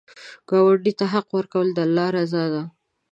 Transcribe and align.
ګاونډي 0.49 0.93
ته 0.99 1.05
حق 1.13 1.27
ورکول، 1.37 1.67
د 1.73 1.79
الله 1.85 2.07
رضا 2.17 2.43
ده 2.53 2.63